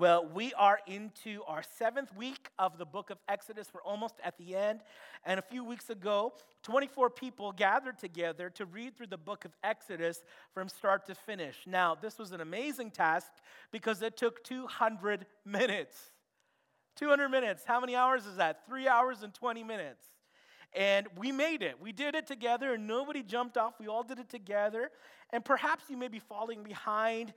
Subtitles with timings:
[0.00, 3.68] Well, we are into our seventh week of the book of Exodus.
[3.70, 4.80] We're almost at the end.
[5.26, 9.52] And a few weeks ago, 24 people gathered together to read through the book of
[9.62, 10.22] Exodus
[10.54, 11.58] from start to finish.
[11.66, 13.30] Now, this was an amazing task
[13.72, 15.98] because it took 200 minutes.
[16.96, 17.64] 200 minutes.
[17.66, 18.64] How many hours is that?
[18.66, 20.02] Three hours and 20 minutes.
[20.74, 21.80] And we made it.
[21.80, 23.74] We did it together, and nobody jumped off.
[23.80, 24.90] We all did it together.
[25.32, 27.32] And perhaps you may be falling behind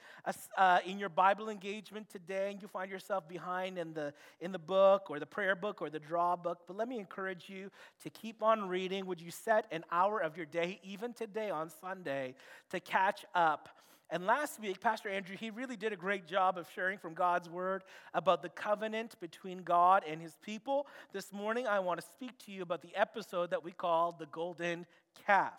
[0.58, 4.60] uh, in your Bible engagement today, and you find yourself behind in the, in the
[4.60, 6.60] book or the prayer book or the draw book.
[6.68, 7.70] But let me encourage you
[8.04, 9.06] to keep on reading.
[9.06, 12.36] Would you set an hour of your day, even today on Sunday,
[12.72, 13.70] to catch up?
[14.10, 17.50] And last week, Pastor Andrew, he really did a great job of sharing from God's
[17.50, 20.88] word about the covenant between God and his people.
[21.14, 24.28] This morning, I want to speak to you about the episode that we call the
[24.28, 24.86] golden
[25.26, 25.54] calf.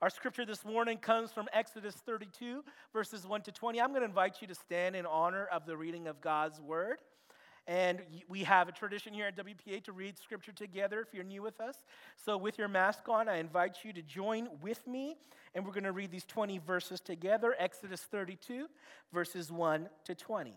[0.00, 3.80] Our scripture this morning comes from Exodus 32, verses 1 to 20.
[3.80, 7.02] I'm going to invite you to stand in honor of the reading of God's word.
[7.70, 11.40] And we have a tradition here at WPA to read scripture together if you're new
[11.40, 11.76] with us.
[12.16, 15.16] So, with your mask on, I invite you to join with me,
[15.54, 18.66] and we're going to read these 20 verses together Exodus 32,
[19.12, 20.52] verses 1 to 20.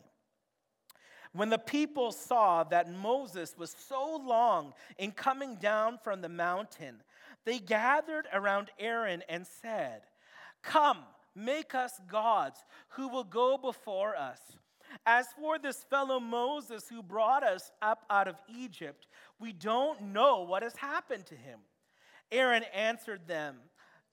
[1.34, 7.04] When the people saw that Moses was so long in coming down from the mountain,
[7.46, 10.02] they gathered around Aaron and said,
[10.64, 10.98] Come,
[11.36, 14.40] make us gods who will go before us.
[15.06, 19.08] As for this fellow Moses who brought us up out of Egypt,
[19.40, 21.60] we don't know what has happened to him.
[22.32, 23.58] Aaron answered them,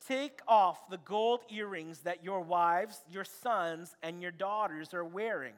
[0.06, 5.54] Take off the gold earrings that your wives, your sons, and your daughters are wearing,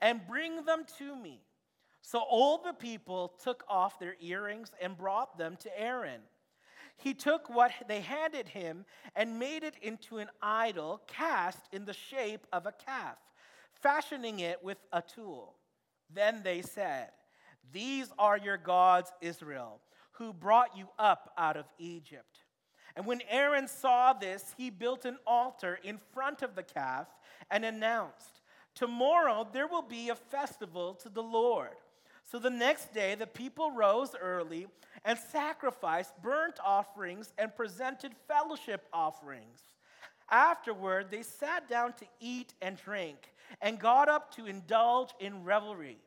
[0.00, 1.40] and bring them to me.
[2.02, 6.20] So all the people took off their earrings and brought them to Aaron.
[6.96, 11.92] He took what they handed him and made it into an idol cast in the
[11.92, 13.18] shape of a calf,
[13.82, 15.54] fashioning it with a tool.
[16.12, 17.10] Then they said,
[17.72, 19.80] These are your gods, Israel,
[20.12, 22.40] who brought you up out of Egypt.
[22.94, 27.06] And when Aaron saw this, he built an altar in front of the calf
[27.50, 28.40] and announced,
[28.74, 31.76] Tomorrow there will be a festival to the Lord.
[32.24, 34.66] So the next day, the people rose early
[35.04, 39.60] and sacrificed burnt offerings and presented fellowship offerings.
[40.30, 45.98] Afterward, they sat down to eat and drink and got up to indulge in revelry.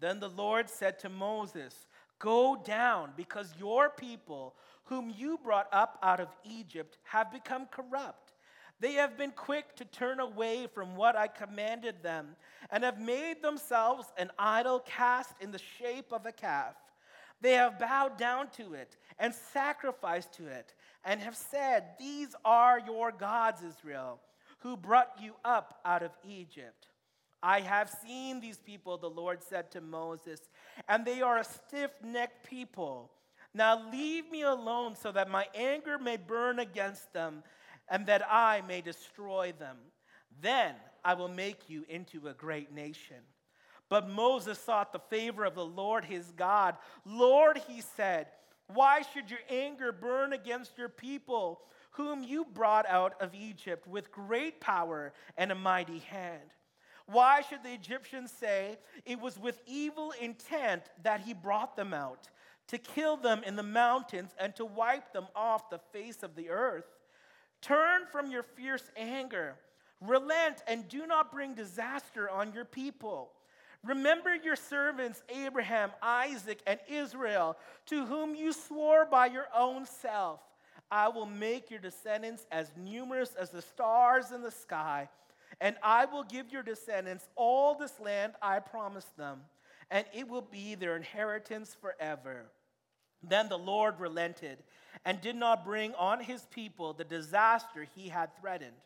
[0.00, 1.86] Then the Lord said to Moses,
[2.18, 4.54] Go down, because your people,
[4.84, 8.32] whom you brought up out of Egypt, have become corrupt.
[8.80, 12.36] They have been quick to turn away from what I commanded them
[12.70, 16.74] and have made themselves an idol cast in the shape of a calf.
[17.42, 22.78] They have bowed down to it and sacrificed to it and have said, These are
[22.78, 24.20] your gods, Israel,
[24.60, 26.86] who brought you up out of Egypt.
[27.42, 30.40] I have seen these people, the Lord said to Moses,
[30.88, 33.10] and they are a stiff necked people.
[33.54, 37.42] Now leave me alone so that my anger may burn against them
[37.88, 39.76] and that I may destroy them.
[40.40, 40.74] Then
[41.04, 43.16] I will make you into a great nation.
[43.88, 46.76] But Moses sought the favor of the Lord his God.
[47.04, 48.28] Lord, he said,
[48.74, 54.12] why should your anger burn against your people, whom you brought out of Egypt with
[54.12, 56.54] great power and a mighty hand?
[57.06, 62.28] Why should the Egyptians say it was with evil intent that he brought them out,
[62.68, 66.50] to kill them in the mountains and to wipe them off the face of the
[66.50, 66.86] earth?
[67.60, 69.56] Turn from your fierce anger.
[70.00, 73.32] Relent and do not bring disaster on your people.
[73.84, 80.40] Remember your servants, Abraham, Isaac, and Israel, to whom you swore by your own self.
[80.90, 85.08] I will make your descendants as numerous as the stars in the sky,
[85.60, 89.40] and I will give your descendants all this land I promised them,
[89.90, 92.46] and it will be their inheritance forever.
[93.22, 94.58] Then the Lord relented
[95.04, 98.76] and did not bring on his people the disaster he had threatened.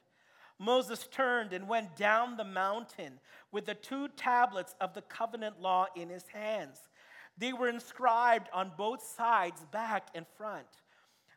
[0.59, 3.19] Moses turned and went down the mountain
[3.51, 6.79] with the two tablets of the covenant law in his hands.
[7.37, 10.67] They were inscribed on both sides, back and front.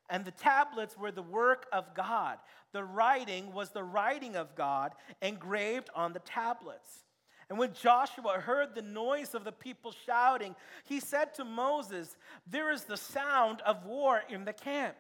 [0.09, 2.38] And the tablets were the work of God.
[2.71, 7.03] The writing was the writing of God engraved on the tablets.
[7.50, 12.71] And when Joshua heard the noise of the people shouting, he said to Moses, There
[12.71, 14.97] is the sound of war in the camp.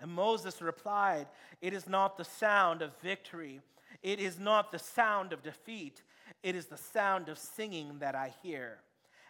[0.00, 1.26] And Moses replied,
[1.60, 3.60] It is not the sound of victory,
[4.02, 6.02] it is not the sound of defeat,
[6.42, 8.78] it is the sound of singing that I hear.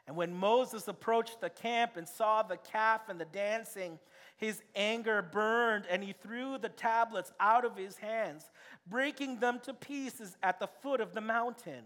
[0.07, 3.99] And when Moses approached the camp and saw the calf and the dancing,
[4.39, 8.51] his anger burned, and he threw the tablets out of his hands,
[8.87, 11.85] breaking them to pieces at the foot of the mountain.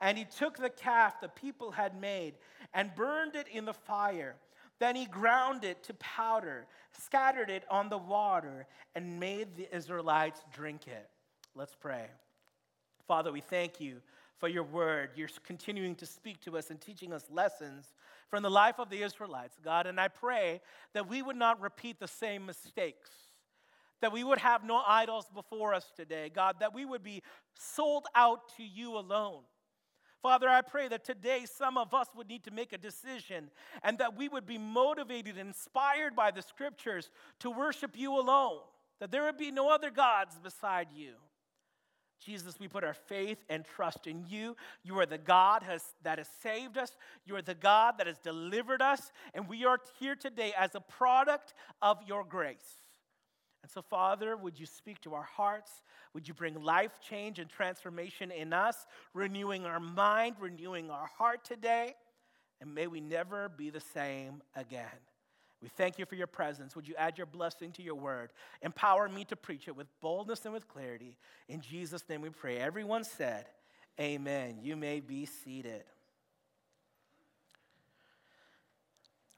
[0.00, 2.34] And he took the calf the people had made
[2.74, 4.34] and burned it in the fire.
[4.82, 10.40] Then he ground it to powder, scattered it on the water, and made the Israelites
[10.52, 11.08] drink it.
[11.54, 12.06] Let's pray.
[13.06, 13.98] Father, we thank you
[14.38, 15.10] for your word.
[15.14, 17.94] You're continuing to speak to us and teaching us lessons
[18.28, 19.86] from the life of the Israelites, God.
[19.86, 20.60] And I pray
[20.94, 23.10] that we would not repeat the same mistakes,
[24.00, 27.22] that we would have no idols before us today, God, that we would be
[27.54, 29.42] sold out to you alone.
[30.22, 33.50] Father, I pray that today some of us would need to make a decision
[33.82, 37.10] and that we would be motivated inspired by the scriptures
[37.40, 38.60] to worship you alone,
[39.00, 41.14] that there would be no other gods beside you.
[42.24, 44.56] Jesus, we put our faith and trust in you.
[44.84, 46.96] You are the God has, that has saved us.
[47.26, 49.10] You are the God that has delivered us.
[49.34, 52.81] And we are here today as a product of your grace.
[53.62, 55.70] And so, Father, would you speak to our hearts?
[56.14, 61.44] Would you bring life change and transformation in us, renewing our mind, renewing our heart
[61.44, 61.94] today?
[62.60, 64.86] And may we never be the same again.
[65.62, 66.74] We thank you for your presence.
[66.74, 68.32] Would you add your blessing to your word?
[68.62, 71.16] Empower me to preach it with boldness and with clarity.
[71.48, 72.58] In Jesus' name we pray.
[72.58, 73.46] Everyone said,
[74.00, 74.58] Amen.
[74.62, 75.84] You may be seated.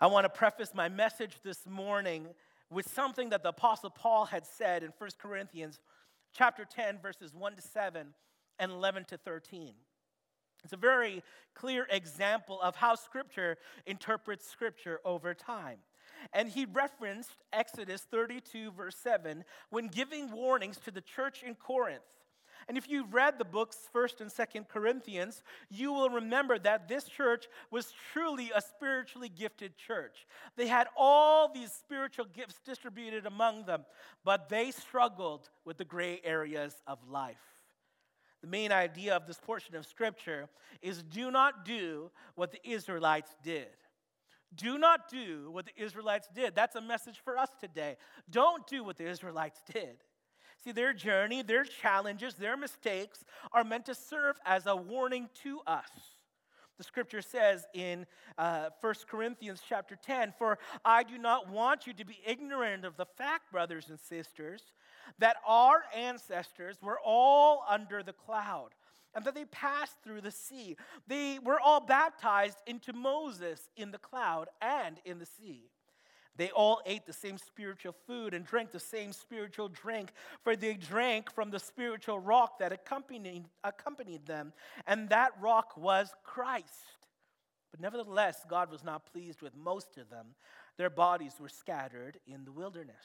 [0.00, 2.26] I want to preface my message this morning
[2.70, 5.80] with something that the apostle Paul had said in 1 Corinthians
[6.32, 8.08] chapter 10 verses 1 to 7
[8.58, 9.74] and 11 to 13.
[10.64, 11.22] It's a very
[11.54, 15.78] clear example of how scripture interprets scripture over time.
[16.32, 22.02] And he referenced Exodus 32, verse 7, when giving warnings to the church in Corinth.
[22.68, 27.04] And if you've read the books, 1st and 2nd Corinthians, you will remember that this
[27.04, 30.26] church was truly a spiritually gifted church.
[30.56, 33.84] They had all these spiritual gifts distributed among them,
[34.24, 37.36] but they struggled with the gray areas of life.
[38.42, 40.48] The main idea of this portion of scripture
[40.82, 43.68] is do not do what the Israelites did.
[44.54, 46.54] Do not do what the Israelites did.
[46.54, 47.96] That's a message for us today.
[48.30, 49.96] Don't do what the Israelites did.
[50.62, 55.60] See, their journey, their challenges, their mistakes are meant to serve as a warning to
[55.66, 55.90] us.
[56.78, 58.06] The scripture says in
[58.36, 62.96] uh, 1 Corinthians chapter 10 For I do not want you to be ignorant of
[62.96, 64.62] the fact, brothers and sisters,
[65.18, 68.70] that our ancestors were all under the cloud
[69.14, 70.76] and that they passed through the sea.
[71.06, 75.70] They were all baptized into Moses in the cloud and in the sea.
[76.36, 80.74] They all ate the same spiritual food and drank the same spiritual drink, for they
[80.74, 84.52] drank from the spiritual rock that accompanied, accompanied them,
[84.86, 86.66] and that rock was Christ.
[87.70, 90.26] But nevertheless, God was not pleased with most of them.
[90.76, 93.04] Their bodies were scattered in the wilderness.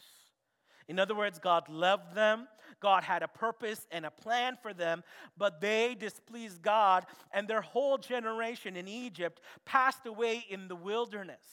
[0.87, 2.47] In other words, God loved them.
[2.79, 5.03] God had a purpose and a plan for them,
[5.37, 11.43] but they displeased God, and their whole generation in Egypt passed away in the wilderness.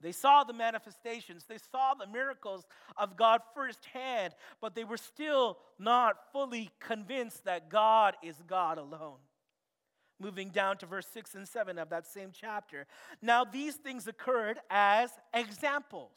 [0.00, 2.66] They saw the manifestations, they saw the miracles
[2.96, 9.18] of God firsthand, but they were still not fully convinced that God is God alone.
[10.18, 12.86] Moving down to verse 6 and 7 of that same chapter.
[13.22, 16.12] Now, these things occurred as examples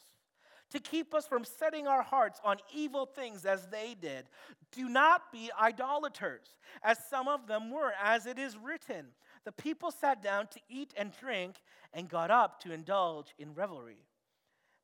[0.71, 4.25] to keep us from setting our hearts on evil things as they did.
[4.71, 6.47] Do not be idolaters,
[6.83, 9.05] as some of them were, as it is written.
[9.45, 11.55] The people sat down to eat and drink
[11.93, 14.05] and got up to indulge in revelry.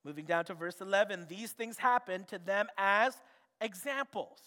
[0.04, 3.16] Moving down to verse 11, these things happened to them as
[3.62, 4.40] examples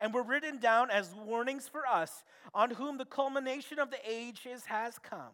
[0.00, 4.66] and were written down as warnings for us, on whom the culmination of the ages
[4.66, 5.32] has come.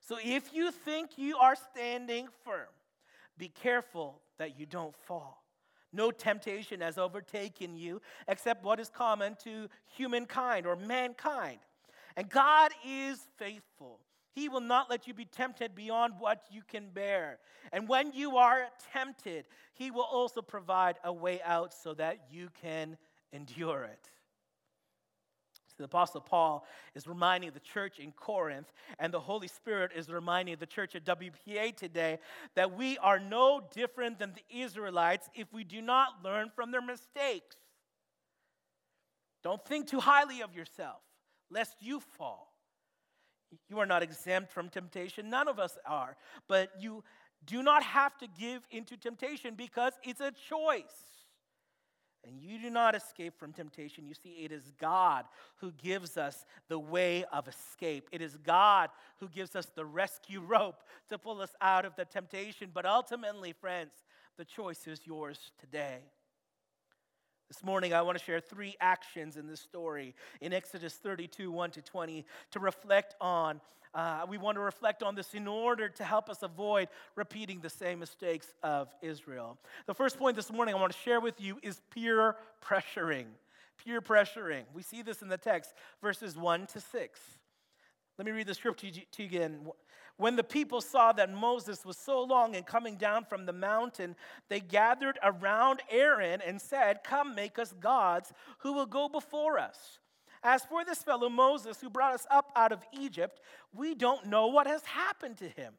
[0.00, 2.68] So if you think you are standing firm,
[3.36, 5.44] be careful that you don't fall.
[5.92, 11.58] No temptation has overtaken you except what is common to humankind or mankind.
[12.16, 14.00] And God is faithful.
[14.32, 17.38] He will not let you be tempted beyond what you can bear.
[17.72, 22.48] And when you are tempted, He will also provide a way out so that you
[22.62, 22.96] can
[23.32, 24.10] endure it.
[25.68, 30.10] So the Apostle Paul is reminding the church in Corinth, and the Holy Spirit is
[30.10, 32.18] reminding the church at WPA today
[32.54, 36.82] that we are no different than the Israelites if we do not learn from their
[36.82, 37.56] mistakes.
[39.42, 41.00] Don't think too highly of yourself,
[41.50, 42.52] lest you fall.
[43.68, 45.28] You are not exempt from temptation.
[45.28, 46.16] None of us are.
[46.48, 47.02] But you
[47.44, 51.10] do not have to give into temptation because it's a choice.
[52.24, 54.06] And you do not escape from temptation.
[54.06, 55.24] You see, it is God
[55.56, 58.08] who gives us the way of escape.
[58.12, 62.04] It is God who gives us the rescue rope to pull us out of the
[62.04, 62.70] temptation.
[62.74, 63.92] But ultimately, friends,
[64.36, 66.00] the choice is yours today.
[67.50, 71.70] This morning, I want to share three actions in this story in Exodus 32 1
[71.72, 73.60] to 20 to reflect on.
[73.92, 77.68] Uh, we want to reflect on this in order to help us avoid repeating the
[77.68, 79.58] same mistakes of Israel.
[79.86, 83.26] The first point this morning I want to share with you is peer pressuring.
[83.84, 84.62] Peer pressuring.
[84.72, 87.20] We see this in the text, verses 1 to 6.
[88.16, 89.66] Let me read the scripture to you again.
[90.20, 94.14] When the people saw that Moses was so long in coming down from the mountain,
[94.50, 99.98] they gathered around Aaron and said, Come, make us gods who will go before us.
[100.42, 103.40] As for this fellow Moses who brought us up out of Egypt,
[103.74, 105.72] we don't know what has happened to him.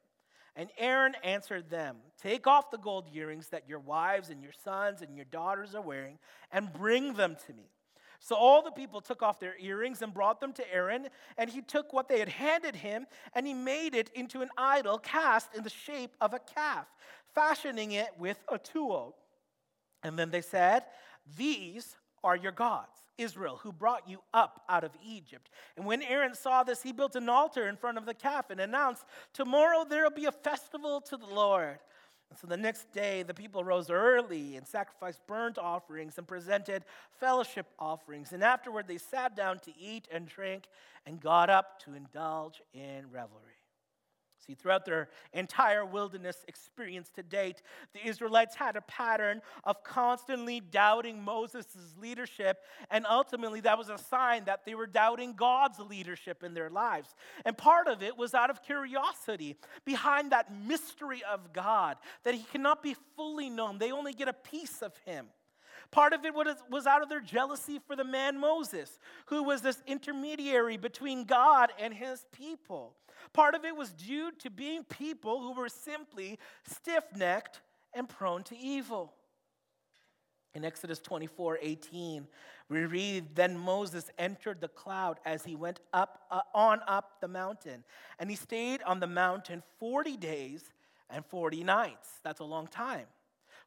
[0.56, 5.04] And Aaron answered them, Take off the gold earrings that your wives and your sons
[5.04, 6.18] and your daughters are wearing,
[6.52, 7.70] and bring them to me.
[8.24, 11.08] So all the people took off their earrings and brought them to Aaron,
[11.40, 15.00] and he took what they had handed him and he made it into an idol
[15.00, 16.86] cast in the shape of a calf,
[17.34, 19.16] fashioning it with a tool.
[20.04, 20.84] And then they said,
[21.36, 25.50] These are your gods, Israel, who brought you up out of Egypt.
[25.76, 28.62] And when Aaron saw this, he built an altar in front of the calf and
[28.62, 31.80] announced, Tomorrow there will be a festival to the Lord.
[32.40, 36.86] So the next day, the people rose early and sacrificed burnt offerings and presented
[37.20, 38.32] fellowship offerings.
[38.32, 40.68] And afterward, they sat down to eat and drink
[41.06, 43.51] and got up to indulge in revelry.
[44.56, 47.62] Throughout their entire wilderness experience to date,
[47.94, 53.98] the Israelites had a pattern of constantly doubting Moses' leadership, and ultimately that was a
[53.98, 57.14] sign that they were doubting God's leadership in their lives.
[57.46, 62.44] And part of it was out of curiosity behind that mystery of God, that He
[62.44, 65.28] cannot be fully known, they only get a piece of Him.
[65.92, 69.84] Part of it was out of their jealousy for the man Moses, who was this
[69.86, 72.96] intermediary between God and his people.
[73.34, 77.62] Part of it was due to being people who were simply stiff necked
[77.94, 79.14] and prone to evil.
[80.54, 82.28] In Exodus 24 18,
[82.70, 87.28] we read, Then Moses entered the cloud as he went up, uh, on up the
[87.28, 87.84] mountain.
[88.20, 90.64] And he stayed on the mountain 40 days
[91.10, 92.10] and 40 nights.
[92.24, 93.08] That's a long time.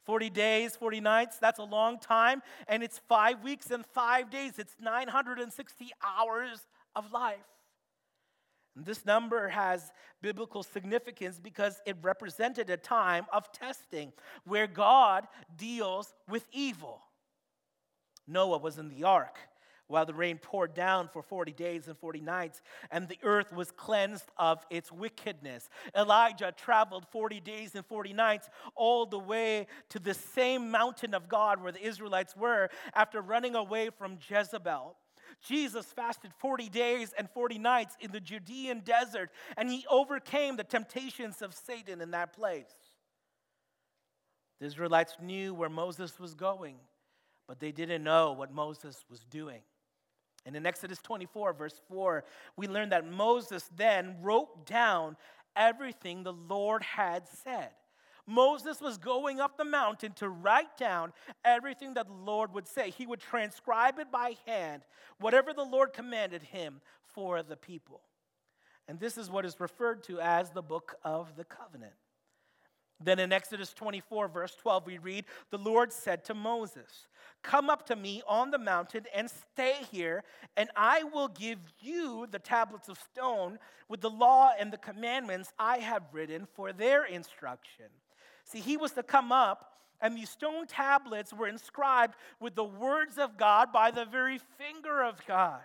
[0.05, 2.43] 40 days, 40 nights, that's a long time.
[2.69, 4.59] And it's five weeks and five days.
[4.59, 7.39] It's 960 hours of life.
[8.77, 14.13] This number has biblical significance because it represented a time of testing
[14.45, 17.01] where God deals with evil.
[18.27, 19.39] Noah was in the ark
[19.87, 23.71] while the rain poured down for 40 days and 40 nights, and the earth was
[23.71, 25.69] cleansed of its wickedness.
[25.97, 31.29] Elijah traveled 40 days and 40 nights all the way to the same mountain of
[31.29, 34.97] God where the Israelites were after running away from Jezebel.
[35.43, 40.64] Jesus fasted 40 days and 40 nights in the Judean desert, and he overcame the
[40.64, 42.73] temptations of Satan in that place.
[44.61, 46.76] The Israelites knew where Moses was going,
[47.47, 49.61] but they didn't know what Moses was doing.
[50.47, 52.25] And in Exodus 24, verse 4,
[52.57, 55.17] we learn that Moses then wrote down
[55.57, 57.71] everything the Lord had said.
[58.27, 61.13] Moses was going up the mountain to write down
[61.45, 62.91] everything that the Lord would say.
[62.91, 64.83] He would transcribe it by hand,
[65.19, 68.01] whatever the Lord commanded him for the people.
[68.89, 71.93] And this is what is referred to as the book of the covenant.
[73.05, 77.09] Then in Exodus 24, verse 12, we read, The Lord said to Moses,
[77.43, 80.25] Come up to me on the mountain and stay here,
[80.57, 83.59] and I will give you the tablets of stone
[83.89, 87.87] with the law and the commandments I have written for their instruction.
[88.45, 93.19] See, he was to come up, and these stone tablets were inscribed with the words
[93.19, 95.61] of God by the very finger of God.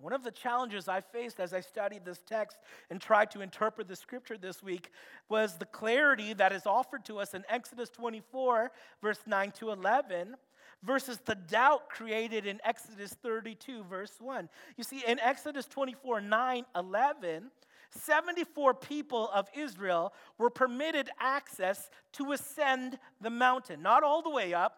[0.00, 3.88] One of the challenges I faced as I studied this text and tried to interpret
[3.88, 4.90] the scripture this week
[5.28, 8.70] was the clarity that is offered to us in Exodus 24,
[9.02, 10.36] verse 9 to 11,
[10.84, 14.48] versus the doubt created in Exodus 32, verse 1.
[14.76, 17.50] You see, in Exodus 24, 9, 11,
[17.90, 23.82] 74 people of Israel were permitted access to ascend the mountain.
[23.82, 24.76] Not all the way up,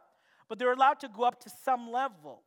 [0.48, 2.42] but they're allowed to go up to some level.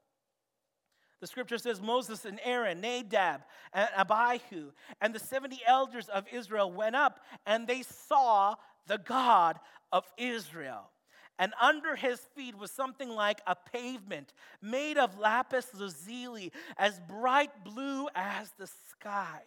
[1.23, 6.69] The scripture says Moses and Aaron, Nadab and Abihu, and the 70 elders of Israel
[6.69, 8.55] went up and they saw
[8.87, 9.57] the God
[9.93, 10.89] of Israel.
[11.39, 17.63] And under his feet was something like a pavement made of lapis lazuli, as bright
[17.63, 19.43] blue as the sky.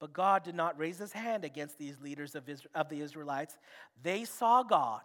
[0.00, 3.58] But God did not raise his hand against these leaders of, Israel, of the Israelites.
[4.02, 5.02] They saw God,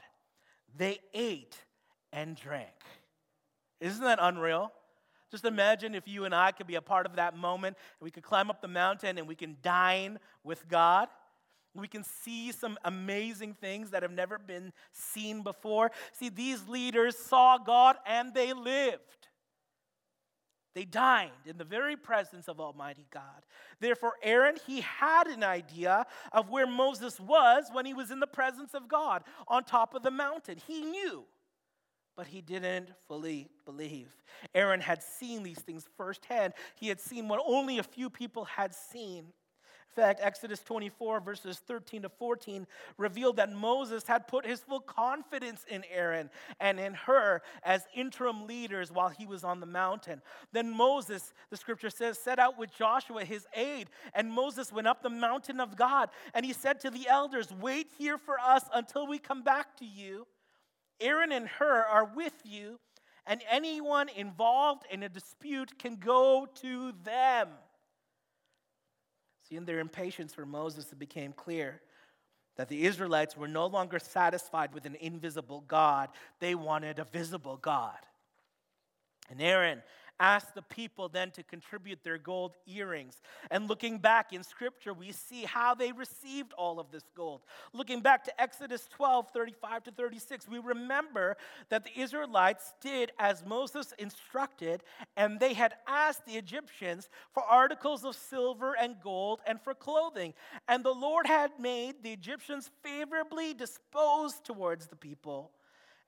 [0.78, 1.58] they ate
[2.14, 2.72] and drank.
[3.82, 4.72] Isn't that unreal?
[5.29, 8.12] Just imagine if you and I could be a part of that moment and we
[8.12, 11.10] could climb up the mountain and we can dine with God.
[11.75, 15.91] We can see some amazing things that have never been seen before.
[16.13, 19.27] See, these leaders saw God and they lived.
[20.74, 23.46] They dined in the very presence of Almighty God.
[23.79, 28.27] Therefore, Aaron, he had an idea of where Moses was when he was in the
[28.27, 30.57] presence of God on top of the mountain.
[30.67, 31.25] He knew
[32.18, 34.10] but he didn't fully believe.
[34.56, 36.54] Aaron had seen these things firsthand.
[36.76, 39.20] He had seen what only a few people had seen.
[39.90, 44.80] In fact, Exodus 24, verses 13 to 14, revealed that Moses had put his full
[44.80, 50.22] confidence in Aaron and in Hur as interim leaders while he was on the mountain.
[50.52, 55.02] Then Moses, the scripture says, set out with Joshua, his aide, and Moses went up
[55.02, 56.10] the mountain of God.
[56.34, 59.86] And he said to the elders, Wait here for us until we come back to
[59.86, 60.28] you.
[61.00, 62.80] Aaron and Hur are with you,
[63.25, 67.50] and anyone involved in a dispute can go to them.
[69.48, 71.82] See, in their impatience for Moses, it became clear
[72.58, 77.58] that the Israelites were no longer satisfied with an invisible God, they wanted a visible
[77.58, 77.98] God.
[79.30, 79.84] And Aaron
[80.20, 83.22] asked the people then to contribute their gold earrings.
[83.52, 87.42] And looking back in scripture, we see how they received all of this gold.
[87.74, 91.38] Looking back to Exodus 12 35 to 36, we remember
[91.70, 94.84] that the Israelites did as Moses instructed,
[95.16, 100.34] and they had asked the Egyptians for articles of silver and gold and for clothing.
[100.68, 105.52] And the Lord had made the Egyptians favorably disposed towards the people,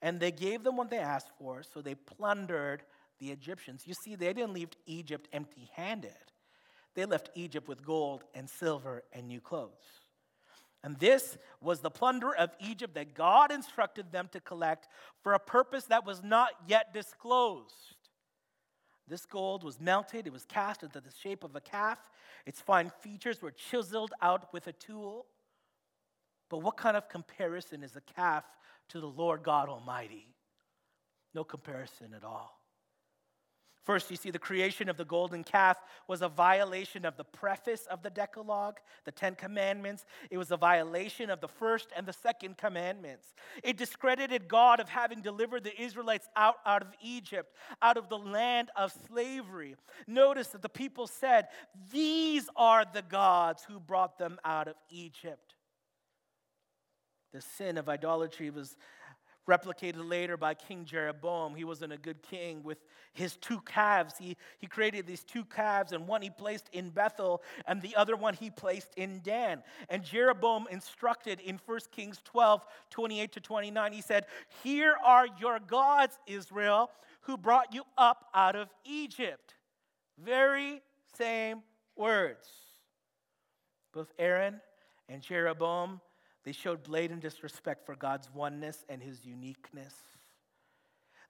[0.02, 2.82] and they gave them what they asked for, so they plundered
[3.20, 3.82] the Egyptians.
[3.86, 6.12] You see, they didn't leave Egypt empty handed,
[6.94, 10.00] they left Egypt with gold and silver and new clothes.
[10.82, 14.88] And this was the plunder of Egypt that God instructed them to collect
[15.22, 17.96] for a purpose that was not yet disclosed.
[19.06, 21.98] This gold was melted, it was cast into the shape of a calf.
[22.46, 25.26] Its fine features were chiseled out with a tool.
[26.48, 28.44] But what kind of comparison is a calf
[28.88, 30.28] to the Lord God Almighty?
[31.34, 32.59] No comparison at all.
[33.82, 37.86] First, you see, the creation of the golden calf was a violation of the preface
[37.86, 40.04] of the Decalogue, the Ten Commandments.
[40.30, 43.34] It was a violation of the first and the second commandments.
[43.64, 48.18] It discredited God of having delivered the Israelites out, out of Egypt, out of the
[48.18, 49.76] land of slavery.
[50.06, 51.48] Notice that the people said,
[51.90, 55.54] These are the gods who brought them out of Egypt.
[57.32, 58.76] The sin of idolatry was
[59.50, 61.54] replicated later by King Jeroboam.
[61.56, 62.78] He wasn't a good king with
[63.12, 64.14] his two calves.
[64.16, 68.14] He, he created these two calves, and one he placed in Bethel, and the other
[68.14, 69.62] one he placed in Dan.
[69.88, 74.26] And Jeroboam instructed in 1 Kings 12 28 to 29, he said,
[74.62, 76.90] Here are your gods, Israel,
[77.22, 79.54] who brought you up out of Egypt.
[80.22, 80.80] Very
[81.16, 81.62] same
[81.96, 82.46] words.
[83.92, 84.60] Both Aaron
[85.08, 86.00] and Jeroboam
[86.44, 89.94] they showed blatant disrespect for God's oneness and his uniqueness.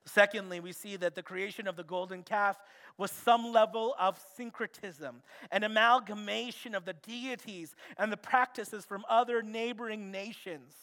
[0.05, 2.57] Secondly, we see that the creation of the golden calf
[2.97, 5.21] was some level of syncretism,
[5.51, 10.73] an amalgamation of the deities and the practices from other neighboring nations.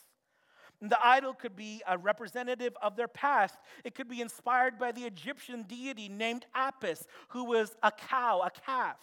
[0.81, 3.57] The idol could be a representative of their past.
[3.83, 8.51] It could be inspired by the Egyptian deity named Apis, who was a cow, a
[8.51, 8.99] calf.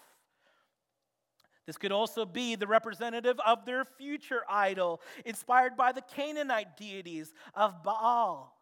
[1.65, 7.33] This could also be the representative of their future idol, inspired by the Canaanite deities
[7.55, 8.55] of Baal.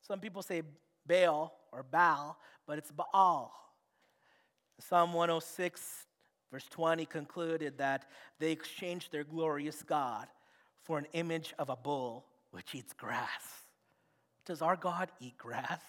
[0.00, 0.62] Some people say
[1.06, 3.52] Baal or Baal, but it's Baal.
[4.78, 6.06] Psalm 106,
[6.50, 8.06] verse 20, concluded that
[8.38, 10.28] they exchanged their glorious God
[10.82, 13.62] for an image of a bull which eats grass.
[14.44, 15.80] Does our God eat grass?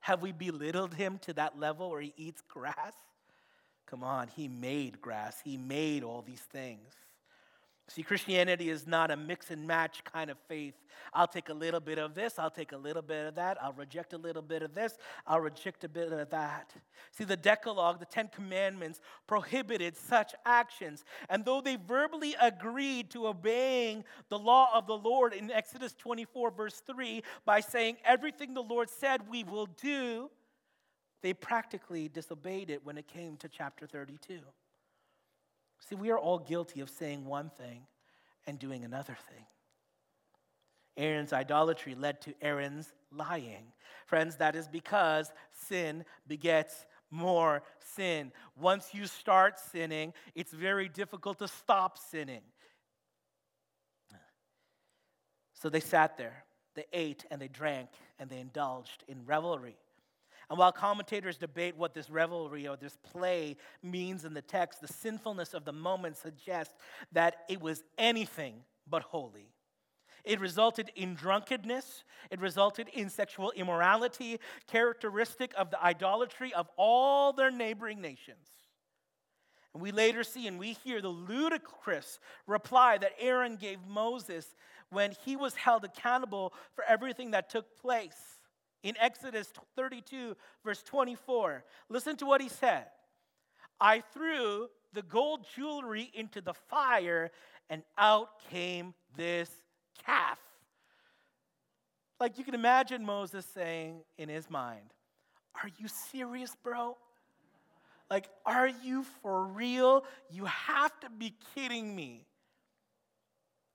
[0.00, 2.92] Have we belittled him to that level where he eats grass?
[3.94, 6.94] Come on, he made grass, he made all these things.
[7.86, 10.74] See, Christianity is not a mix and match kind of faith.
[11.12, 13.72] I'll take a little bit of this, I'll take a little bit of that, I'll
[13.72, 16.72] reject a little bit of this, I'll reject a bit of that.
[17.12, 21.04] See, the Decalogue, the Ten Commandments, prohibited such actions.
[21.30, 26.50] And though they verbally agreed to obeying the law of the Lord in Exodus 24,
[26.50, 30.30] verse 3, by saying, Everything the Lord said we will do,
[31.24, 34.40] they practically disobeyed it when it came to chapter 32.
[35.80, 37.86] See, we are all guilty of saying one thing
[38.46, 39.46] and doing another thing.
[40.98, 43.72] Aaron's idolatry led to Aaron's lying.
[44.04, 48.30] Friends, that is because sin begets more sin.
[48.54, 52.42] Once you start sinning, it's very difficult to stop sinning.
[55.54, 59.78] So they sat there, they ate and they drank and they indulged in revelry.
[60.50, 64.88] And while commentators debate what this revelry or this play means in the text, the
[64.88, 66.74] sinfulness of the moment suggests
[67.12, 68.56] that it was anything
[68.88, 69.48] but holy.
[70.24, 72.04] It resulted in drunkenness.
[72.30, 78.48] It resulted in sexual immorality, characteristic of the idolatry of all their neighboring nations.
[79.74, 84.54] And we later see and we hear the ludicrous reply that Aaron gave Moses
[84.90, 88.33] when he was held accountable for everything that took place.
[88.84, 92.84] In Exodus 32, verse 24, listen to what he said
[93.80, 97.30] I threw the gold jewelry into the fire,
[97.68, 99.50] and out came this
[100.04, 100.38] calf.
[102.20, 104.92] Like you can imagine Moses saying in his mind,
[105.62, 106.96] Are you serious, bro?
[108.10, 110.04] Like, are you for real?
[110.30, 112.26] You have to be kidding me.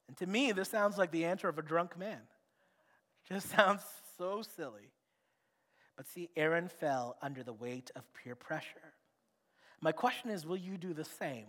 [0.07, 2.21] And to me, this sounds like the answer of a drunk man.
[3.27, 3.81] Just sounds
[4.17, 4.91] so silly.
[5.99, 8.93] But see, Aaron fell under the weight of peer pressure.
[9.81, 11.47] My question is will you do the same?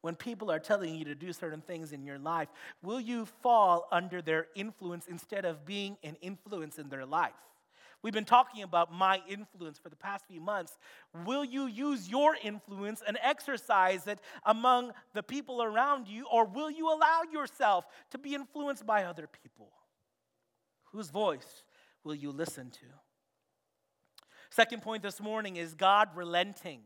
[0.00, 2.48] when people are telling you to do certain things in your life,
[2.82, 7.32] will you fall under their influence instead of being an influence in their life?
[8.02, 10.76] We've been talking about my influence for the past few months.
[11.24, 16.70] Will you use your influence and exercise it among the people around you, or will
[16.70, 19.70] you allow yourself to be influenced by other people?
[20.92, 21.64] Whose voice
[22.04, 23.03] will you listen to?
[24.54, 26.82] Second point this morning is God relenting.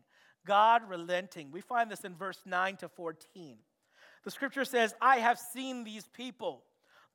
[0.46, 1.50] God relenting.
[1.50, 3.58] We find this in verse 9 to 14.
[4.24, 6.62] The scripture says, I have seen these people.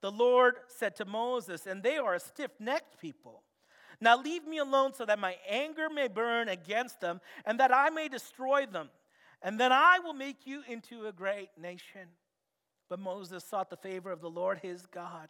[0.02, 3.42] The Lord said to Moses, and they are a stiff necked people.
[4.00, 7.90] Now leave me alone so that my anger may burn against them and that I
[7.90, 8.92] may destroy them.
[9.42, 12.10] And then I will make you into a great nation.
[12.90, 15.30] But Moses sought the favor of the Lord his God.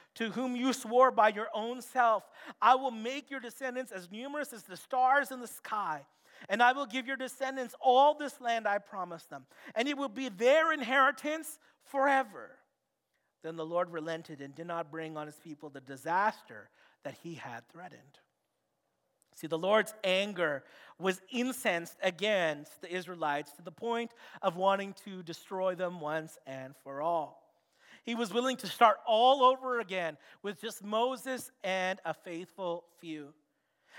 [0.15, 2.23] to whom you swore by your own self,
[2.61, 6.05] I will make your descendants as numerous as the stars in the sky.
[6.49, 9.45] And I will give your descendants all this land I promised them,
[9.75, 12.51] and it will be their inheritance forever.
[13.43, 16.69] Then the Lord relented and did not bring on his people the disaster
[17.03, 18.19] that he had threatened.
[19.35, 20.63] See, the Lord's anger
[20.99, 26.75] was incensed against the Israelites to the point of wanting to destroy them once and
[26.83, 27.40] for all.
[28.03, 33.33] He was willing to start all over again with just Moses and a faithful few.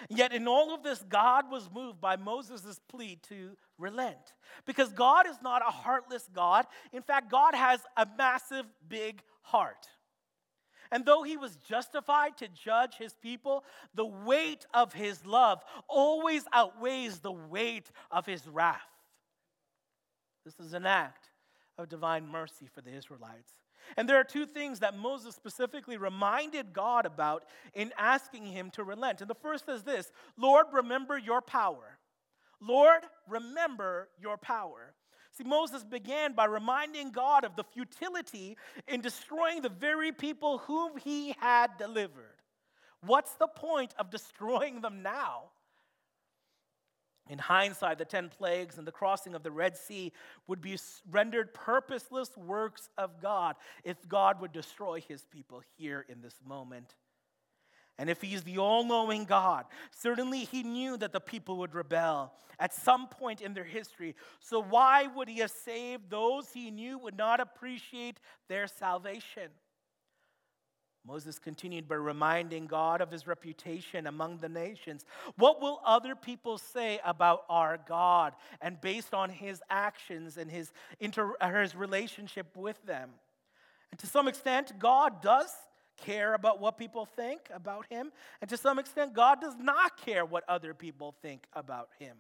[0.09, 4.35] Yet, in all of this, God was moved by Moses' plea to relent.
[4.67, 6.67] Because God is not a heartless God.
[6.93, 9.87] In fact, God has a massive, big heart.
[10.91, 16.45] And though he was justified to judge his people, the weight of his love always
[16.53, 18.81] outweighs the weight of his wrath.
[20.45, 21.31] This is an act
[21.79, 23.53] of divine mercy for the Israelites.
[23.97, 28.85] And there are two things that Moses specifically reminded God about in asking him to
[28.85, 29.21] relent.
[29.21, 31.99] And the first is this Lord, remember your power.
[32.61, 34.95] Lord, remember your power.
[35.33, 40.99] See, Moses began by reminding God of the futility in destroying the very people whom
[40.99, 42.37] he had delivered.
[43.01, 45.45] What's the point of destroying them now?
[47.31, 50.13] In hindsight, the 10 plagues and the crossing of the Red Sea
[50.49, 50.77] would be
[51.11, 56.97] rendered purposeless works of God if God would destroy his people here in this moment.
[57.99, 62.33] And if he's the all knowing God, certainly he knew that the people would rebel
[62.59, 64.17] at some point in their history.
[64.41, 69.51] So, why would he have saved those he knew would not appreciate their salvation?
[71.07, 75.05] Moses continued by reminding God of his reputation among the nations.
[75.37, 78.35] What will other people say about our God?
[78.61, 83.11] And based on his actions and his, inter, his relationship with them.
[83.91, 85.53] And to some extent, God does
[85.97, 88.13] care about what people think about him.
[88.41, 92.17] And to some extent, God does not care what other people think about him.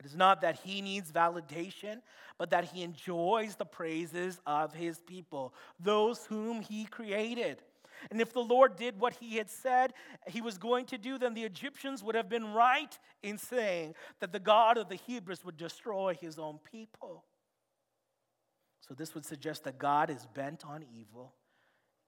[0.00, 2.00] It is not that he needs validation,
[2.38, 7.62] but that he enjoys the praises of his people, those whom he created.
[8.10, 9.92] And if the Lord did what he had said
[10.26, 14.32] he was going to do, then the Egyptians would have been right in saying that
[14.32, 17.24] the God of the Hebrews would destroy his own people.
[18.80, 21.34] So this would suggest that God is bent on evil.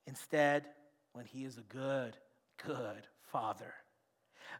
[0.06, 0.64] Instead,
[1.12, 2.16] when he is a good,
[2.64, 3.74] good father.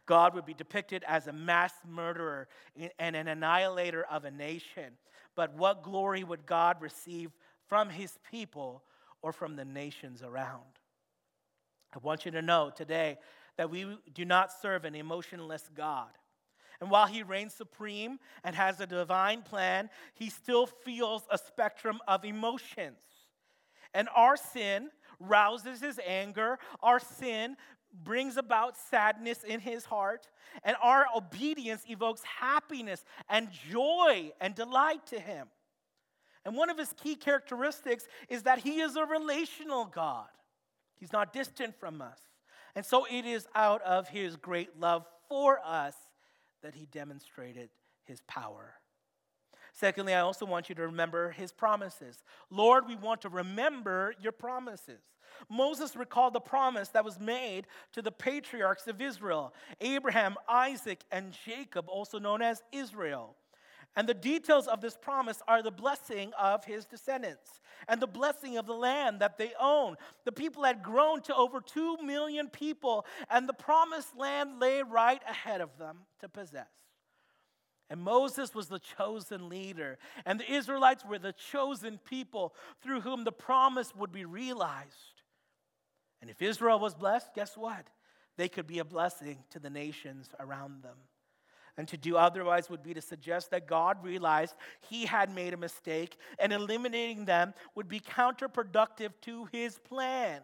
[0.05, 2.47] God would be depicted as a mass murderer
[2.99, 4.93] and an annihilator of a nation.
[5.35, 7.31] But what glory would God receive
[7.67, 8.83] from his people
[9.21, 10.61] or from the nations around?
[11.93, 13.17] I want you to know today
[13.57, 16.09] that we do not serve an emotionless God.
[16.81, 21.99] And while he reigns supreme and has a divine plan, he still feels a spectrum
[22.07, 22.99] of emotions.
[23.93, 27.55] And our sin rouses his anger, our sin
[27.93, 30.27] brings about sadness in his heart,
[30.63, 35.47] and our obedience evokes happiness and joy and delight to him.
[36.45, 40.27] And one of his key characteristics is that he is a relational God.
[40.97, 42.19] He's not distant from us.
[42.75, 45.95] And so it is out of his great love for us
[46.61, 47.69] that he demonstrated
[48.03, 48.73] his power.
[49.73, 52.23] Secondly, I also want you to remember his promises.
[52.49, 55.01] Lord, we want to remember your promises.
[55.49, 61.35] Moses recalled the promise that was made to the patriarchs of Israel Abraham, Isaac, and
[61.45, 63.35] Jacob, also known as Israel.
[63.95, 68.57] And the details of this promise are the blessing of his descendants and the blessing
[68.57, 69.97] of the land that they own.
[70.25, 75.21] The people had grown to over 2 million people, and the promised land lay right
[75.29, 76.67] ahead of them to possess.
[77.89, 83.23] And Moses was the chosen leader, and the Israelites were the chosen people through whom
[83.23, 85.12] the promise would be realized.
[86.23, 87.85] And if Israel was blessed, guess what?
[88.37, 90.95] They could be a blessing to the nations around them.
[91.75, 94.55] And to do otherwise would be to suggest that God realized
[94.89, 100.39] he had made a mistake, and eliminating them would be counterproductive to his plan.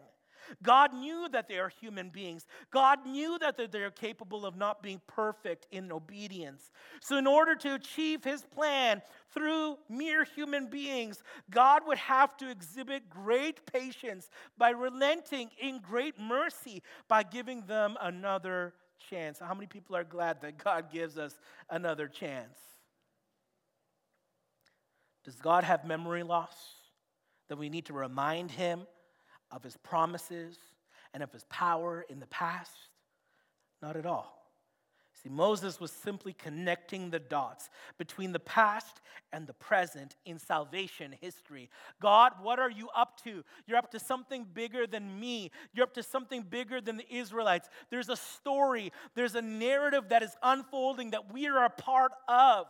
[0.62, 2.46] God knew that they are human beings.
[2.70, 6.70] God knew that they're capable of not being perfect in obedience.
[7.00, 12.50] So, in order to achieve his plan through mere human beings, God would have to
[12.50, 18.74] exhibit great patience by relenting in great mercy by giving them another
[19.08, 19.38] chance.
[19.38, 22.58] How many people are glad that God gives us another chance?
[25.24, 26.56] Does God have memory loss?
[27.48, 28.86] That we need to remind him
[29.50, 30.56] of his promises
[31.12, 32.72] and of his power in the past?
[33.82, 34.40] Not at all.
[35.22, 41.14] See, Moses was simply connecting the dots between the past and the present in salvation
[41.20, 41.68] history.
[42.00, 43.44] God, what are you up to?
[43.66, 45.50] You're up to something bigger than me.
[45.74, 47.68] You're up to something bigger than the Israelites.
[47.90, 52.66] There's a story, there's a narrative that is unfolding that we are a part of.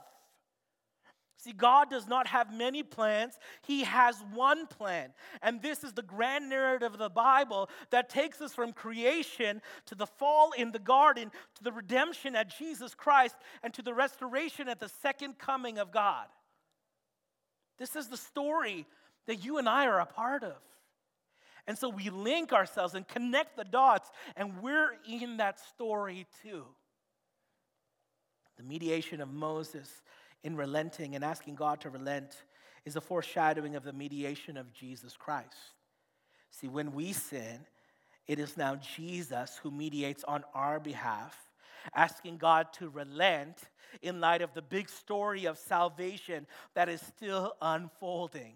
[1.43, 5.15] See, God does not have many plans, He has one plan.
[5.41, 9.95] And this is the grand narrative of the Bible that takes us from creation to
[9.95, 14.69] the fall in the garden to the redemption at Jesus Christ and to the restoration
[14.69, 16.27] at the second coming of God.
[17.79, 18.85] This is the story
[19.27, 20.59] that you and I are a part of.
[21.67, 26.67] And so we link ourselves and connect the dots, and we're in that story too.
[28.59, 30.03] The mediation of Moses
[30.43, 32.37] in relenting and asking God to relent
[32.85, 35.55] is a foreshadowing of the mediation of Jesus Christ.
[36.51, 37.61] See, when we sin,
[38.27, 41.37] it is now Jesus who mediates on our behalf,
[41.95, 43.59] asking God to relent
[44.03, 48.55] in light of the big story of salvation that is still unfolding,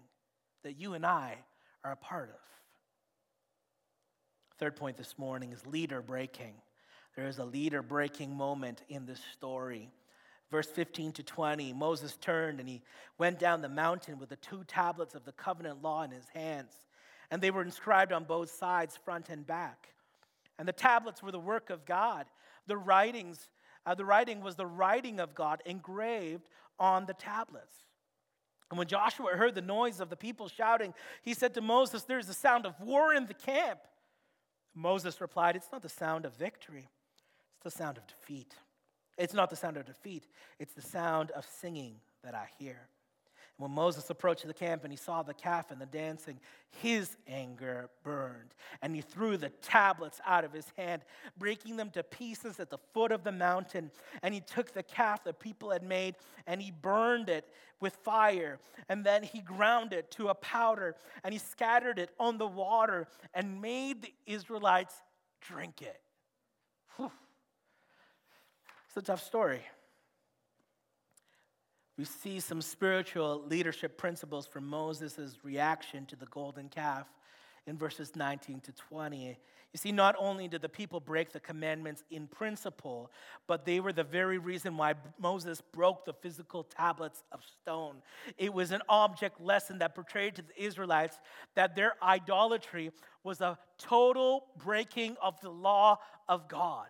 [0.63, 1.37] that you and I
[1.83, 2.39] are a part of.
[4.57, 6.53] Third point this morning is leader breaking.
[7.15, 9.89] There is a leader breaking moment in this story.
[10.51, 12.81] Verse 15 to 20 Moses turned and he
[13.17, 16.73] went down the mountain with the two tablets of the covenant law in his hands.
[17.31, 19.89] And they were inscribed on both sides, front and back.
[20.59, 22.27] And the tablets were the work of God.
[22.67, 23.49] The writings,
[23.85, 26.47] uh, the writing was the writing of God engraved
[26.79, 27.75] on the tablets.
[28.69, 32.29] And when Joshua heard the noise of the people shouting, he said to Moses, There's
[32.29, 33.79] a sound of war in the camp.
[34.73, 36.89] Moses replied, It's not the sound of victory,
[37.55, 38.55] it's the sound of defeat.
[39.17, 40.27] It's not the sound of defeat,
[40.59, 42.89] it's the sound of singing that I hear.
[43.57, 46.39] And when Moses approached the camp and he saw the calf and the dancing,
[46.81, 48.53] his anger burned.
[48.81, 51.03] And he threw the tablets out of his hand,
[51.37, 53.91] breaking them to pieces at the foot of the mountain.
[54.23, 56.15] And he took the calf the people had made
[56.47, 57.47] and he burned it
[57.79, 58.59] with fire.
[58.89, 63.07] And then he ground it to a powder and he scattered it on the water
[63.33, 64.95] and made the Israelites
[65.41, 66.01] drink it.
[66.97, 67.11] Whew.
[68.95, 69.59] It's a tough story.
[71.97, 77.05] We see some spiritual leadership principles from Moses' reaction to the golden calf
[77.67, 79.25] in verses 19 to 20.
[79.25, 79.37] You
[79.77, 83.11] see, not only did the people break the commandments in principle,
[83.47, 87.97] but they were the very reason why Moses broke the physical tablets of stone.
[88.37, 91.19] It was an object lesson that portrayed to the Israelites
[91.55, 92.93] that their idolatry
[93.25, 96.87] was a total breaking of the law of God.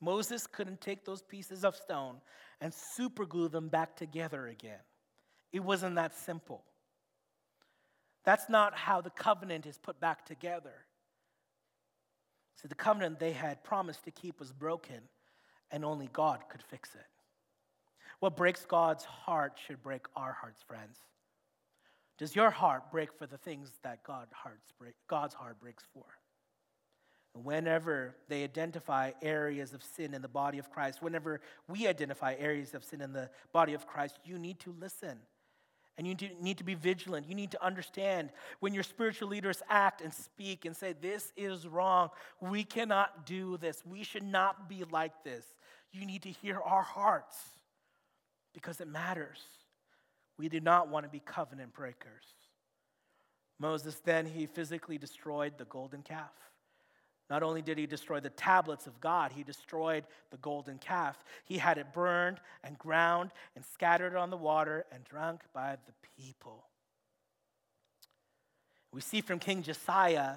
[0.00, 2.16] Moses couldn't take those pieces of stone
[2.60, 4.80] and superglue them back together again.
[5.52, 6.64] It wasn't that simple.
[8.24, 10.74] That's not how the covenant is put back together.
[12.60, 15.00] See, the covenant they had promised to keep was broken,
[15.70, 17.06] and only God could fix it.
[18.20, 20.98] What breaks God's heart should break our hearts, friends.
[22.18, 24.32] Does your heart break for the things that God's
[25.34, 26.04] heart breaks for?
[27.44, 32.74] Whenever they identify areas of sin in the body of Christ, whenever we identify areas
[32.74, 35.18] of sin in the body of Christ, you need to listen.
[35.98, 37.26] And you need to be vigilant.
[37.26, 41.66] You need to understand when your spiritual leaders act and speak and say, This is
[41.66, 42.10] wrong.
[42.40, 43.82] We cannot do this.
[43.86, 45.44] We should not be like this.
[45.92, 47.38] You need to hear our hearts
[48.52, 49.40] because it matters.
[50.38, 52.24] We do not want to be covenant breakers.
[53.58, 56.32] Moses then, he physically destroyed the golden calf.
[57.28, 61.24] Not only did he destroy the tablets of God, he destroyed the golden calf.
[61.44, 66.08] He had it burned and ground and scattered on the water and drunk by the
[66.16, 66.64] people.
[68.92, 70.36] We see from King Josiah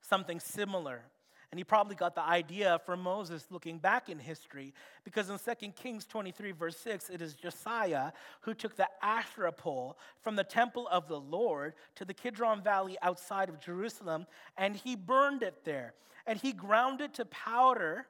[0.00, 1.02] something similar.
[1.50, 5.72] And he probably got the idea from Moses looking back in history, because in 2
[5.72, 10.86] Kings 23, verse 6, it is Josiah who took the Asherah pole from the temple
[10.88, 14.26] of the Lord to the Kidron Valley outside of Jerusalem,
[14.58, 15.94] and he burned it there.
[16.26, 18.06] And he ground it to powder,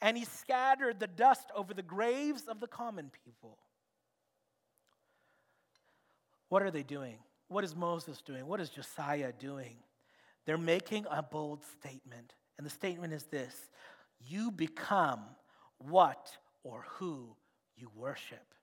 [0.00, 3.58] and he scattered the dust over the graves of the common people.
[6.48, 7.16] What are they doing?
[7.48, 8.46] What is Moses doing?
[8.46, 9.76] What is Josiah doing?
[10.46, 12.32] They're making a bold statement.
[12.60, 13.70] And the statement is this
[14.20, 15.20] You become
[15.78, 17.34] what or who
[17.74, 18.54] you worship.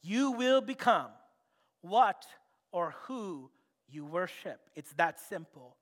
[0.00, 1.10] You will become
[1.82, 2.24] what
[2.72, 3.50] or who
[3.86, 4.60] you worship.
[4.74, 5.76] It's that simple.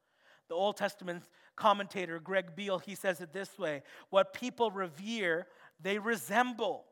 [0.48, 1.22] The Old Testament
[1.54, 5.46] commentator Greg Beale, he says it this way What people revere,
[5.80, 6.86] they resemble,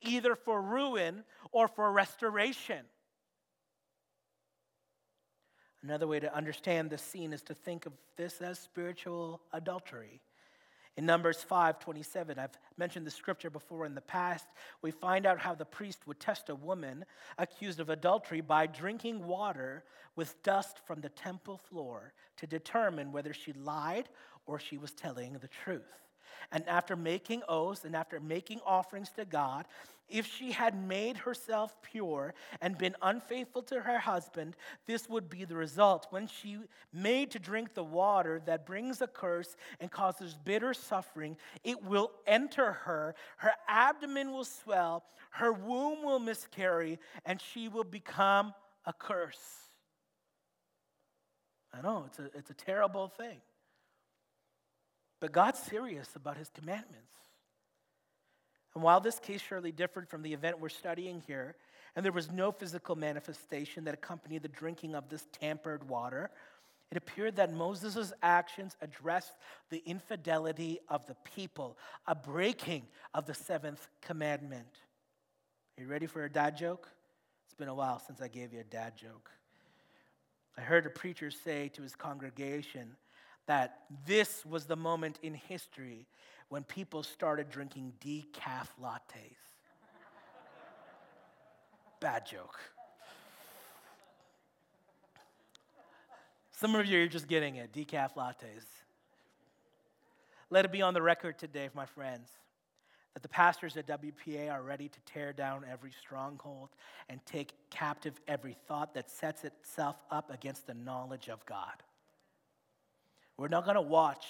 [0.00, 2.84] either for ruin or for restoration.
[5.82, 10.20] Another way to understand this scene is to think of this as spiritual adultery.
[10.96, 14.48] In Numbers 5 27, I've mentioned the scripture before in the past.
[14.82, 17.04] We find out how the priest would test a woman
[17.38, 19.84] accused of adultery by drinking water
[20.16, 24.08] with dust from the temple floor to determine whether she lied
[24.46, 26.07] or she was telling the truth.
[26.52, 29.66] And after making oaths and after making offerings to God,
[30.08, 35.44] if she had made herself pure and been unfaithful to her husband, this would be
[35.44, 36.06] the result.
[36.10, 36.58] When she
[36.92, 42.12] made to drink the water that brings a curse and causes bitter suffering, it will
[42.26, 43.14] enter her.
[43.36, 48.54] Her abdomen will swell, her womb will miscarry, and she will become
[48.86, 49.68] a curse.
[51.72, 53.40] I know, it's a, it's a terrible thing.
[55.20, 56.94] But God's serious about his commandments.
[58.74, 61.56] And while this case surely differed from the event we're studying here,
[61.96, 66.30] and there was no physical manifestation that accompanied the drinking of this tampered water,
[66.90, 69.32] it appeared that Moses' actions addressed
[69.70, 71.76] the infidelity of the people,
[72.06, 74.68] a breaking of the seventh commandment.
[75.76, 76.88] Are you ready for a dad joke?
[77.46, 79.30] It's been a while since I gave you a dad joke.
[80.56, 82.96] I heard a preacher say to his congregation,
[83.48, 86.06] that this was the moment in history
[86.50, 89.38] when people started drinking decaf lattes.
[91.98, 92.60] Bad joke.
[96.50, 98.64] Some of you are just getting it decaf lattes.
[100.50, 102.28] Let it be on the record today, my friends,
[103.14, 106.68] that the pastors at WPA are ready to tear down every stronghold
[107.08, 111.82] and take captive every thought that sets itself up against the knowledge of God.
[113.38, 114.26] We're not going to watch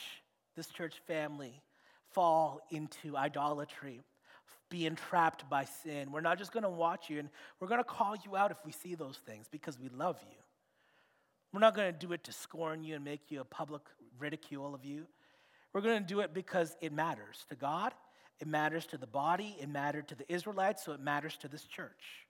[0.55, 1.63] this church family
[2.13, 4.03] fall into idolatry,
[4.71, 6.13] be entrapped by sin.
[6.13, 8.59] We're not just going to watch you, and we're going to call you out if
[8.67, 10.37] we see those things because we love you.
[11.53, 13.83] We're not going to do it to scorn you and make you a public
[14.19, 15.07] ridicule of you.
[15.73, 17.95] We're going to do it because it matters to God,
[18.41, 21.65] it matters to the body, it mattered to the Israelites, so it matters to this
[21.65, 22.27] church.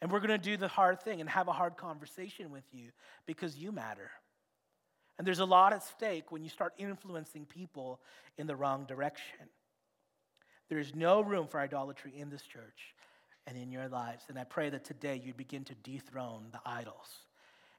[0.00, 2.90] And we're going to do the hard thing and have a hard conversation with you
[3.26, 4.10] because you matter.
[5.22, 8.00] And there's a lot at stake when you start influencing people
[8.38, 9.38] in the wrong direction.
[10.68, 12.96] There is no room for idolatry in this church
[13.46, 14.24] and in your lives.
[14.28, 17.06] And I pray that today you begin to dethrone the idols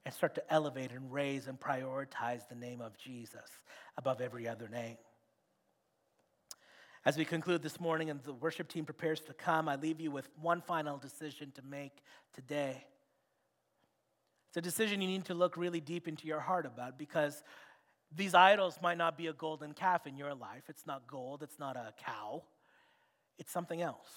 [0.06, 3.50] and start to elevate and raise and prioritize the name of Jesus
[3.98, 4.96] above every other name.
[7.04, 10.12] As we conclude this morning and the worship team prepares to come, I leave you
[10.12, 12.86] with one final decision to make today.
[14.54, 17.44] It's a decision you need to look really deep into your heart about because
[18.16, 20.64] These idols might not be a golden calf in your life.
[20.70, 22.44] It's not gold, it's not a cow,
[23.40, 24.12] it's something else.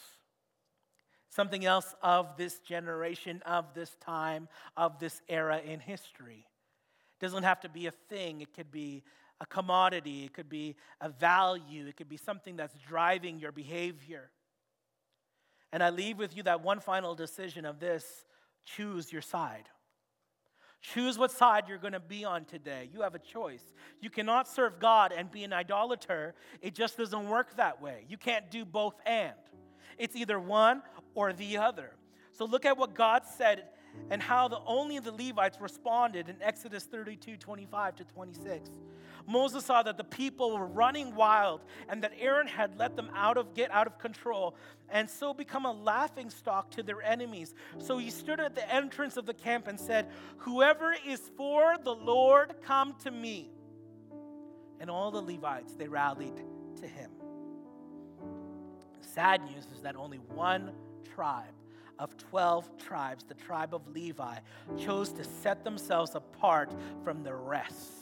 [1.30, 6.46] Something else of this generation, of this time, of this era in history.
[7.20, 9.02] It doesn't have to be a thing, it could be
[9.40, 14.30] a commodity, it could be a value, it could be something that's driving your behavior.
[15.72, 18.24] And I leave with you that one final decision of this
[18.64, 19.68] choose your side.
[20.94, 22.88] Choose what side you're going to be on today.
[22.92, 23.72] You have a choice.
[24.00, 26.34] You cannot serve God and be an idolater.
[26.62, 28.04] It just doesn't work that way.
[28.08, 29.34] You can't do both and.
[29.98, 30.82] It's either one
[31.14, 31.90] or the other.
[32.30, 33.64] So look at what God said
[34.10, 38.70] and how the only the Levites responded in Exodus 32 25 to 26.
[39.26, 43.36] Moses saw that the people were running wild and that Aaron had let them out
[43.36, 44.54] of get out of control
[44.88, 47.54] and so become a laughing stock to their enemies.
[47.78, 51.94] So he stood at the entrance of the camp and said, "Whoever is for the
[51.94, 53.50] Lord, come to me."
[54.78, 56.36] And all the Levites they rallied
[56.76, 57.10] to him.
[59.00, 60.72] The sad news is that only one
[61.04, 61.55] tribe
[61.98, 64.36] of 12 tribes, the tribe of Levi,
[64.78, 66.72] chose to set themselves apart
[67.04, 67.92] from the rest.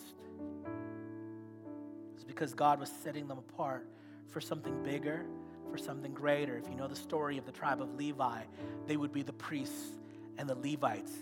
[2.14, 3.88] It's because God was setting them apart
[4.28, 5.24] for something bigger,
[5.70, 6.56] for something greater.
[6.56, 8.42] If you know the story of the tribe of Levi,
[8.86, 9.90] they would be the priests
[10.38, 11.12] and the Levites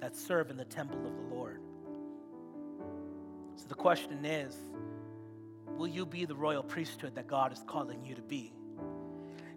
[0.00, 1.60] that serve in the temple of the Lord.
[3.56, 4.56] So the question is
[5.76, 8.52] will you be the royal priesthood that God is calling you to be?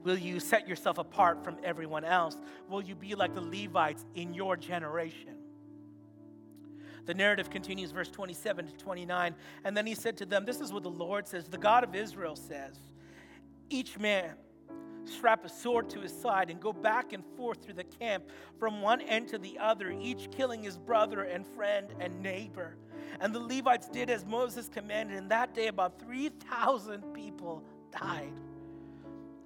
[0.03, 2.37] Will you set yourself apart from everyone else?
[2.69, 5.35] Will you be like the Levites in your generation?
[7.05, 9.35] The narrative continues, verse 27 to 29.
[9.63, 11.95] And then he said to them, This is what the Lord says, the God of
[11.95, 12.77] Israel says,
[13.69, 14.35] Each man
[15.05, 18.23] strap a sword to his side and go back and forth through the camp
[18.57, 22.77] from one end to the other, each killing his brother and friend and neighbor.
[23.19, 28.33] And the Levites did as Moses commanded, and that day about 3,000 people died.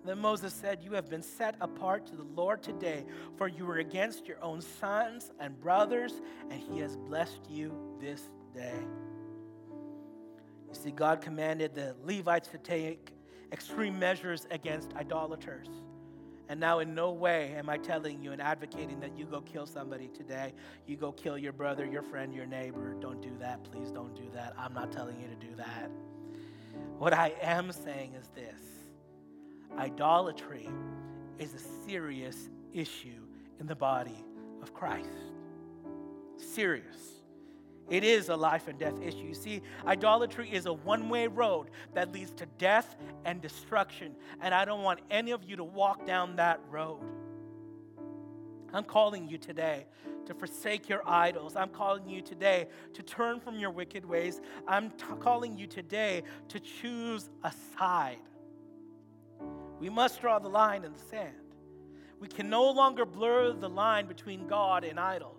[0.08, 3.06] Then Moses said, You have been set apart to the Lord today,
[3.36, 6.14] for you were against your own sons and brothers,
[6.50, 8.22] and he has blessed you this
[8.54, 8.80] day.
[9.70, 13.12] You see, God commanded the Levites to take
[13.52, 15.68] extreme measures against idolaters.
[16.48, 19.66] And now, in no way am I telling you and advocating that you go kill
[19.66, 20.54] somebody today.
[20.86, 22.96] You go kill your brother, your friend, your neighbor.
[23.02, 23.66] Don't do that.
[23.66, 24.54] Please don't do that.
[24.58, 25.92] I'm not telling you to do that.
[26.98, 28.67] What I am saying is this
[29.78, 30.68] Idolatry
[31.40, 33.22] is a serious issue
[33.60, 34.24] in the body
[34.62, 35.10] of Christ.
[36.38, 37.18] Serious.
[37.90, 39.26] It is a life and death issue.
[39.28, 44.16] You see, idolatry is a one way road that leads to death and destruction.
[44.42, 47.00] And I don't want any of you to walk down that road.
[48.74, 49.86] I'm calling you today
[50.26, 51.56] to forsake your idols.
[51.56, 54.42] I'm calling you today to turn from your wicked ways.
[54.68, 58.20] I'm t- calling you today to choose a side.
[59.80, 61.36] We must draw the line in the sand.
[62.20, 65.38] We can no longer blur the line between God and idols.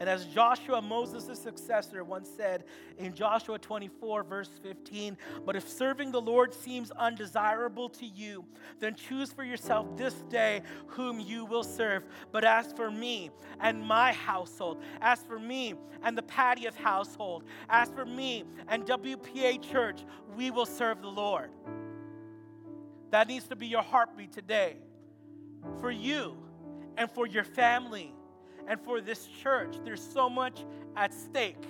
[0.00, 2.64] And as Joshua, Moses' successor, once said
[2.98, 5.16] in Joshua 24, verse 15,
[5.46, 8.44] but if serving the Lord seems undesirable to you,
[8.80, 12.04] then choose for yourself this day whom you will serve.
[12.32, 13.30] But as for me
[13.60, 19.62] and my household, as for me and the Pattius household, as for me and WPA
[19.62, 20.04] Church,
[20.36, 21.50] we will serve the Lord.
[23.14, 24.74] That needs to be your heartbeat today
[25.80, 26.36] for you
[26.96, 28.12] and for your family
[28.66, 29.76] and for this church.
[29.84, 30.64] There's so much
[30.96, 31.62] at stake.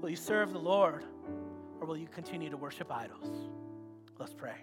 [0.00, 1.02] Will you serve the Lord
[1.80, 3.26] or will you continue to worship idols?
[4.20, 4.54] Let's pray.